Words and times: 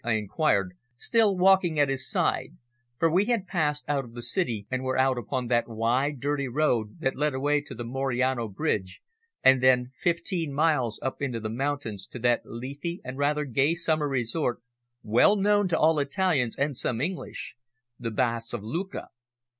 I 0.03 0.13
inquired, 0.13 0.73
still 0.97 1.37
walking 1.37 1.79
at 1.79 1.87
his 1.87 2.09
side, 2.09 2.57
for 2.97 3.07
we 3.07 3.25
had 3.25 3.45
passed 3.45 3.85
out 3.87 4.03
of 4.03 4.15
the 4.15 4.23
city 4.23 4.65
and 4.71 4.81
were 4.81 4.97
out 4.97 5.19
upon 5.19 5.45
that 5.49 5.69
wide, 5.69 6.19
dirty 6.19 6.47
road 6.47 7.01
that 7.01 7.15
led 7.15 7.35
away 7.35 7.61
to 7.61 7.75
the 7.75 7.83
Moriano 7.83 8.47
Bridge 8.51 9.03
and 9.43 9.61
then 9.61 9.91
fifteen 9.95 10.55
miles 10.55 10.99
up 11.03 11.21
into 11.21 11.39
the 11.39 11.51
mountains 11.51 12.07
to 12.07 12.17
that 12.17 12.41
leafy 12.45 12.99
and 13.03 13.19
rather 13.19 13.45
gay 13.45 13.75
summer 13.75 14.09
resort 14.09 14.63
well 15.03 15.35
known 15.35 15.67
to 15.67 15.77
all 15.77 15.99
Italians 15.99 16.55
and 16.55 16.75
some 16.75 16.99
English, 16.99 17.55
the 17.99 18.09
Baths 18.09 18.53
of 18.55 18.63
Lucca. 18.63 19.09